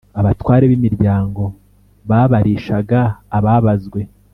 abatware 0.19 0.65
b 0.69 0.71
imiryango 0.77 1.43
babarishaga 2.09 2.99
ababazwe 3.37 4.01